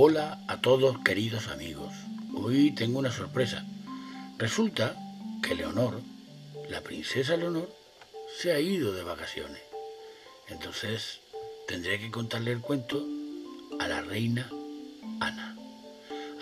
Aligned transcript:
Hola 0.00 0.38
a 0.46 0.60
todos 0.60 0.96
queridos 1.00 1.48
amigos. 1.48 1.92
Hoy 2.32 2.70
tengo 2.70 3.00
una 3.00 3.10
sorpresa. 3.10 3.66
Resulta 4.38 4.94
que 5.42 5.56
Leonor, 5.56 6.00
la 6.68 6.82
princesa 6.82 7.36
Leonor, 7.36 7.68
se 8.38 8.52
ha 8.52 8.60
ido 8.60 8.92
de 8.92 9.02
vacaciones. 9.02 9.60
Entonces 10.46 11.18
tendré 11.66 11.98
que 11.98 12.12
contarle 12.12 12.52
el 12.52 12.60
cuento 12.60 13.04
a 13.80 13.88
la 13.88 14.00
reina 14.00 14.48
Ana. 15.18 15.56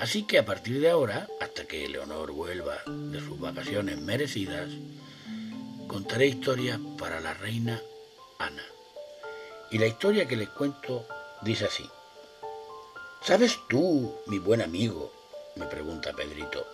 Así 0.01 0.25
que 0.25 0.39
a 0.39 0.45
partir 0.45 0.79
de 0.79 0.91
ahora, 0.91 1.27
hasta 1.41 1.65
que 1.65 1.89
Leonor 1.89 2.33
vuelva 2.33 2.77
de 2.87 3.21
sus 3.21 3.41
vacaciones 3.41 3.99
merecidas, 3.99 4.69
contaré 5.89 6.27
historias 6.27 6.79
para 6.99 7.21
la 7.21 7.33
reina 7.33 7.81
Ana. 8.39 8.65
Y 9.71 9.79
la 9.79 9.87
historia 9.87 10.29
que 10.29 10.37
les 10.37 10.51
cuento 10.51 11.09
dice 11.41 11.65
así. 11.65 11.89
¿Sabes 13.23 13.59
tú, 13.69 14.15
mi 14.27 14.39
buen 14.39 14.63
amigo, 14.63 15.13
me 15.57 15.67
pregunta 15.67 16.13
Pedrito, 16.13 16.65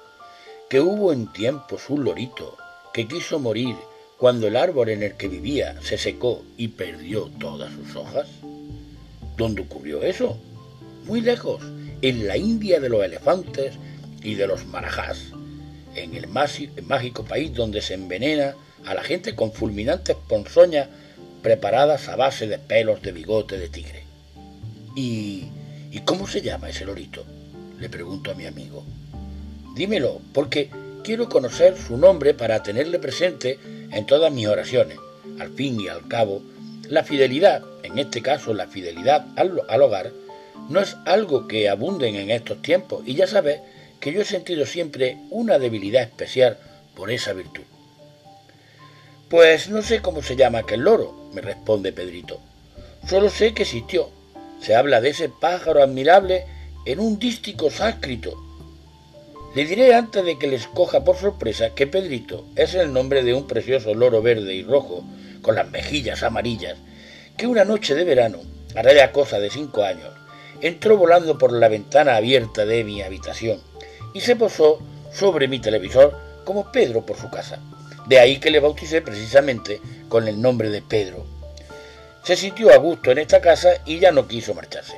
que 0.69 0.81
hubo 0.81 1.13
en 1.13 1.33
tiempos 1.33 1.89
un 1.89 2.05
lorito 2.05 2.57
que 2.93 3.09
quiso 3.09 3.39
morir 3.39 3.75
cuando 4.19 4.47
el 4.47 4.57
árbol 4.57 4.91
en 4.91 5.03
el 5.03 5.17
que 5.17 5.29
vivía 5.29 5.81
se 5.83 5.97
secó 5.97 6.43
y 6.59 6.69
perdió 6.69 7.31
todas 7.41 7.73
sus 7.73 7.97
hojas? 7.97 8.29
¿Dónde 9.37 9.63
ocurrió 9.63 10.03
eso? 10.03 10.37
Muy 11.05 11.23
lejos, 11.23 11.63
en 12.03 12.27
la 12.27 12.37
India 12.37 12.81
de 12.81 12.91
los 12.91 13.03
elefantes 13.03 13.75
y 14.23 14.35
de 14.35 14.47
los 14.47 14.67
marajás, 14.67 15.33
en 15.95 16.15
el 16.15 16.29
mágico 16.29 17.25
país 17.25 17.55
donde 17.55 17.81
se 17.81 17.95
envenena 17.95 18.55
a 18.85 18.95
la 18.95 19.03
gente 19.03 19.35
con 19.35 19.53
fulminantes 19.53 20.17
ponzoñas 20.29 20.89
preparadas 21.43 22.09
a 22.09 22.17
base 22.17 22.47
de 22.47 22.59
pelos 22.59 23.01
de 23.01 23.13
bigote 23.13 23.59
de 23.59 23.69
tigre. 23.69 24.05
¿Y 24.95 25.49
¿Y 25.93 26.01
cómo 26.01 26.27
se 26.27 26.41
llama 26.41 26.71
ese 26.71 26.87
lorito? 26.87 27.23
Le 27.79 27.91
pregunto 27.91 28.31
a 28.31 28.35
mi 28.35 28.47
amigo. 28.47 28.83
Dímelo, 29.75 30.23
porque 30.33 30.71
quiero 31.05 31.29
conocer 31.29 31.77
su 31.77 31.99
nombre 31.99 32.33
para 32.33 32.63
tenerle 32.63 32.99
presente 32.99 33.59
en 33.91 34.07
todas 34.07 34.33
mis 34.33 34.47
oraciones. 34.47 34.97
Al 35.39 35.51
fin 35.53 35.79
y 35.79 35.89
al 35.89 36.09
cabo, 36.09 36.43
la 36.89 37.05
fidelidad, 37.05 37.63
en 37.83 37.99
este 37.99 38.23
caso 38.23 38.55
la 38.55 38.69
fidelidad 38.69 39.27
al, 39.37 39.83
hogar, 39.83 40.13
no 40.71 40.81
es 40.81 40.97
algo 41.05 41.47
que 41.47 41.69
abunden 41.69 42.15
en 42.17 42.31
estos 42.31 42.63
tiempos 42.63 43.03
y 43.05 43.15
ya 43.15 43.27
sabes 43.27 43.61
que 44.01 44.15
yo 44.15 44.23
he 44.23 44.25
sentido 44.25 44.65
siempre 44.65 45.19
una 45.29 45.59
debilidad 45.59 46.03
especial 46.03 46.57
por 46.97 47.11
esa 47.11 47.35
virtud. 47.35 47.65
Pues 49.29 49.69
no 49.69 49.83
sé 49.83 50.01
cómo 50.01 50.23
se 50.23 50.37
llama 50.37 50.61
aquel 50.61 50.81
loro, 50.81 51.29
me 51.35 51.43
responde 51.43 51.93
Pedrito. 51.93 52.41
Solo 53.07 53.29
sé 53.29 53.53
que 53.53 53.65
existió 53.65 54.09
se 54.63 54.77
habla 54.77 55.01
de 55.01 55.11
ese 55.11 55.29
pájaro 55.29 55.83
admirable 55.83 56.47
en 56.87 57.01
un 57.01 57.19
dístico 57.19 57.71
sánscrito. 57.71 58.41
Le 59.55 59.67
diré 59.67 59.95
antes 59.95 60.25
de 60.25 60.39
que 60.39 60.47
les 60.47 60.67
coja 60.69 61.05
por 61.05 61.17
sorpresa 61.17 61.75
que 61.75 61.87
Pedrito 61.87 62.47
es 62.57 62.75
el 62.75 62.93
nombre 62.93 63.23
de 63.23 63.35
un 63.35 63.47
precioso 63.47 63.93
loro 63.95 64.23
verde 64.23 64.55
y 64.55 64.63
rojo 64.63 65.05
con 65.43 65.57
las 65.57 65.71
mejillas 65.71 66.23
amarillas 66.23 66.79
que 67.37 67.47
una 67.47 67.65
noche 67.65 67.95
de 67.95 68.05
verano, 68.05 68.39
hará 68.77 68.95
ya 68.95 69.11
cosa 69.11 69.41
de 69.41 69.51
cinco 69.51 69.83
años, 69.83 70.11
entró 70.61 70.97
volando 70.97 71.39
por 71.39 71.53
la 71.53 71.69
ventana 71.69 72.17
abierta 72.17 72.65
de 72.65 72.85
mi 72.85 73.03
habitación 73.03 73.59
y 74.15 74.21
se 74.21 74.37
posó 74.37 74.81
sobre 75.13 75.49
mi 75.49 75.59
televisor 75.59 76.17
como 76.45 76.71
Pedro 76.71 77.05
por 77.05 77.17
su 77.17 77.31
casa. 77.31 77.59
De 78.07 78.19
ahí 78.19 78.39
que 78.39 78.51
le 78.51 78.61
bauticé 78.61 79.03
precisamente 79.03 79.81
con 80.09 80.29
el 80.29 80.41
nombre 80.41 80.71
de 80.71 80.83
Pedro 80.83 81.32
se 82.25 82.37
sintió 82.37 82.73
a 82.73 82.77
gusto 82.77 83.11
en 83.11 83.19
esta 83.19 83.41
casa 83.41 83.75
y 83.85 83.99
ya 83.99 84.13
no 84.13 84.29
quiso 84.29 84.55
marcharse. 84.55 84.95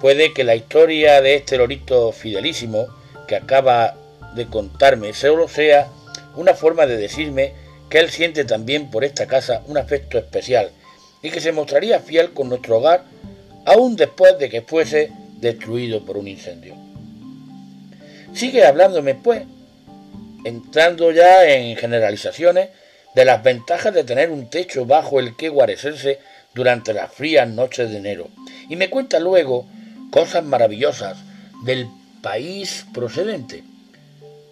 Puede 0.00 0.32
que 0.32 0.44
la 0.44 0.56
historia 0.56 1.20
de 1.20 1.36
este 1.36 1.58
lorito 1.58 2.12
fidelísimo 2.12 2.86
que 3.28 3.36
acaba 3.36 3.94
de 4.34 4.46
contarme 4.46 5.12
solo 5.12 5.48
sea 5.48 5.88
una 6.36 6.54
forma 6.54 6.86
de 6.86 6.96
decirme 6.96 7.52
que 7.88 7.98
él 7.98 8.10
siente 8.10 8.44
también 8.44 8.90
por 8.90 9.04
esta 9.04 9.26
casa 9.26 9.62
un 9.66 9.76
afecto 9.76 10.18
especial 10.18 10.70
y 11.22 11.30
que 11.30 11.40
se 11.40 11.52
mostraría 11.52 12.00
fiel 12.00 12.32
con 12.32 12.48
nuestro 12.48 12.78
hogar 12.78 13.04
aún 13.66 13.96
después 13.96 14.38
de 14.38 14.48
que 14.48 14.62
fuese 14.62 15.12
destruido 15.36 16.04
por 16.04 16.16
un 16.16 16.28
incendio. 16.28 16.74
Sigue 18.32 18.64
hablándome, 18.64 19.14
pues, 19.14 19.42
entrando 20.44 21.10
ya 21.10 21.44
en 21.48 21.76
generalizaciones 21.76 22.70
de 23.14 23.24
las 23.24 23.42
ventajas 23.42 23.92
de 23.92 24.04
tener 24.04 24.30
un 24.30 24.48
techo 24.48 24.86
bajo 24.86 25.18
el 25.18 25.36
que 25.36 25.48
guarecerse 25.48 26.20
durante 26.54 26.92
las 26.92 27.12
frías 27.12 27.48
noches 27.48 27.90
de 27.90 27.98
enero 27.98 28.28
y 28.68 28.76
me 28.76 28.90
cuenta 28.90 29.20
luego 29.20 29.66
cosas 30.10 30.44
maravillosas 30.44 31.18
del 31.64 31.88
país 32.22 32.86
procedente. 32.92 33.62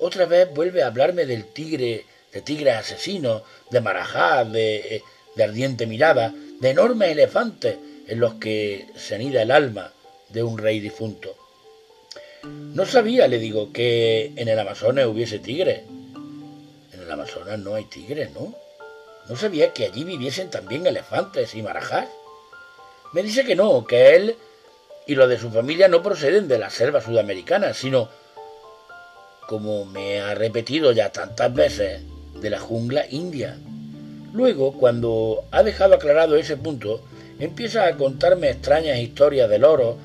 Otra 0.00 0.26
vez 0.26 0.48
vuelve 0.54 0.82
a 0.82 0.86
hablarme 0.86 1.26
del 1.26 1.44
tigre, 1.46 2.04
de 2.32 2.42
tigre 2.42 2.72
asesino, 2.72 3.42
de 3.70 3.80
marajá, 3.80 4.44
de, 4.44 5.02
de 5.34 5.44
ardiente 5.44 5.86
mirada, 5.86 6.32
de 6.60 6.70
enormes 6.70 7.10
elefantes 7.10 7.76
en 8.06 8.20
los 8.20 8.34
que 8.34 8.86
se 8.96 9.16
anida 9.16 9.42
el 9.42 9.50
alma 9.50 9.92
de 10.28 10.42
un 10.42 10.58
rey 10.58 10.80
difunto. 10.80 11.36
No 12.42 12.86
sabía, 12.86 13.26
le 13.26 13.38
digo, 13.38 13.72
que 13.72 14.32
en 14.36 14.48
el 14.48 14.58
Amazonas 14.58 15.06
hubiese 15.06 15.38
tigres. 15.38 15.82
En 16.92 17.00
el 17.00 17.10
Amazonas 17.10 17.58
no 17.58 17.74
hay 17.74 17.84
tigres, 17.84 18.30
¿no? 18.32 18.54
¿No 19.28 19.36
sabía 19.36 19.72
que 19.72 19.84
allí 19.84 20.04
viviesen 20.04 20.50
también 20.50 20.86
elefantes 20.86 21.54
y 21.54 21.62
marajás? 21.62 22.06
Me 23.12 23.22
dice 23.22 23.44
que 23.44 23.56
no, 23.56 23.86
que 23.86 24.16
él 24.16 24.36
y 25.06 25.14
lo 25.14 25.26
de 25.28 25.38
su 25.38 25.50
familia 25.50 25.88
no 25.88 26.02
proceden 26.02 26.48
de 26.48 26.58
la 26.58 26.70
selva 26.70 27.00
sudamericana, 27.00 27.72
sino, 27.72 28.08
como 29.46 29.86
me 29.86 30.20
ha 30.20 30.34
repetido 30.34 30.92
ya 30.92 31.10
tantas 31.10 31.52
veces, 31.52 32.02
de 32.40 32.50
la 32.50 32.60
jungla 32.60 33.06
india. 33.10 33.58
Luego, 34.32 34.72
cuando 34.74 35.44
ha 35.50 35.62
dejado 35.62 35.94
aclarado 35.94 36.36
ese 36.36 36.56
punto, 36.56 37.02
empieza 37.38 37.86
a 37.86 37.96
contarme 37.96 38.50
extrañas 38.50 38.98
historias 38.98 39.48
de 39.48 39.58
loros, 39.58 39.96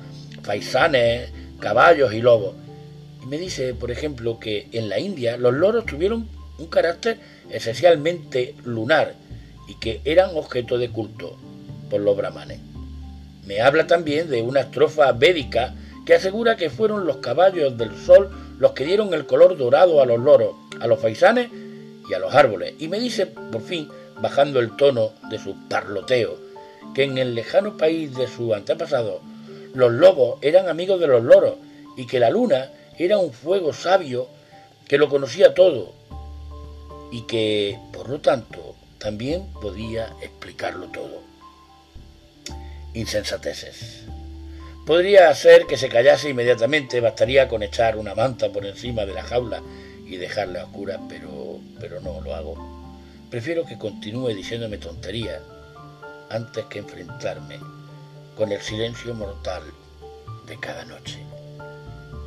faisanes, 0.42 1.30
caballos 1.60 2.12
y 2.14 2.22
lobos. 2.22 2.54
Y 3.22 3.26
me 3.26 3.38
dice, 3.38 3.74
por 3.74 3.90
ejemplo, 3.90 4.38
que 4.38 4.68
en 4.72 4.88
la 4.88 4.98
India 4.98 5.36
los 5.36 5.52
loros 5.52 5.86
tuvieron 5.86 6.28
un 6.58 6.66
carácter 6.66 7.18
esencialmente 7.50 8.54
lunar 8.64 9.14
y 9.68 9.74
que 9.74 10.00
eran 10.04 10.36
objeto 10.36 10.78
de 10.78 10.90
culto 10.90 11.36
por 11.90 12.00
los 12.00 12.16
brahmanes. 12.16 12.60
Me 13.46 13.60
habla 13.60 13.86
también 13.86 14.30
de 14.30 14.42
una 14.42 14.60
estrofa 14.60 15.12
védica 15.12 15.74
que 16.06 16.14
asegura 16.14 16.56
que 16.56 16.70
fueron 16.70 17.06
los 17.06 17.18
caballos 17.18 17.76
del 17.76 17.96
sol 17.96 18.30
los 18.58 18.72
que 18.72 18.84
dieron 18.84 19.12
el 19.14 19.26
color 19.26 19.56
dorado 19.56 20.00
a 20.00 20.06
los 20.06 20.20
loros, 20.20 20.54
a 20.80 20.86
los 20.86 21.00
faisanes 21.00 21.50
y 22.08 22.14
a 22.14 22.18
los 22.18 22.34
árboles. 22.34 22.74
Y 22.78 22.88
me 22.88 23.00
dice, 23.00 23.26
por 23.26 23.62
fin, 23.62 23.88
bajando 24.20 24.60
el 24.60 24.76
tono 24.76 25.12
de 25.30 25.38
su 25.38 25.56
parloteo, 25.68 26.36
que 26.94 27.04
en 27.04 27.18
el 27.18 27.34
lejano 27.34 27.76
país 27.76 28.14
de 28.14 28.28
su 28.28 28.54
antepasado, 28.54 29.20
los 29.74 29.92
lobos 29.92 30.38
eran 30.40 30.68
amigos 30.68 31.00
de 31.00 31.08
los 31.08 31.24
loros 31.24 31.54
y 31.96 32.06
que 32.06 32.20
la 32.20 32.30
luna 32.30 32.70
era 32.96 33.18
un 33.18 33.32
fuego 33.32 33.72
sabio 33.72 34.28
que 34.86 34.98
lo 34.98 35.08
conocía 35.08 35.54
todo 35.54 35.92
y 37.14 37.22
que, 37.22 37.78
por 37.92 38.08
lo 38.08 38.20
tanto, 38.20 38.74
también 38.98 39.46
podía 39.62 40.16
explicarlo 40.20 40.88
todo. 40.88 41.22
Insensateces. 42.92 44.02
Podría 44.84 45.32
ser 45.36 45.66
que 45.66 45.76
se 45.76 45.88
callase 45.88 46.30
inmediatamente, 46.30 46.98
bastaría 46.98 47.46
con 47.46 47.62
echar 47.62 47.96
una 47.98 48.16
manta 48.16 48.50
por 48.50 48.66
encima 48.66 49.06
de 49.06 49.14
la 49.14 49.22
jaula 49.22 49.62
y 50.04 50.16
dejarla 50.16 50.62
a 50.62 50.64
oscura, 50.64 50.98
pero, 51.08 51.60
pero 51.78 52.00
no 52.00 52.20
lo 52.20 52.34
hago. 52.34 52.90
Prefiero 53.30 53.64
que 53.64 53.78
continúe 53.78 54.34
diciéndome 54.34 54.78
tonterías 54.78 55.40
antes 56.30 56.64
que 56.64 56.80
enfrentarme 56.80 57.60
con 58.36 58.50
el 58.50 58.60
silencio 58.60 59.14
mortal 59.14 59.62
de 60.48 60.58
cada 60.58 60.84
noche. 60.84 61.24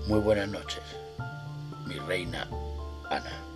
Muy 0.08 0.20
buenas 0.20 0.48
noches, 0.48 0.84
mi 1.86 1.96
reina 1.96 2.48
Ana. 3.10 3.47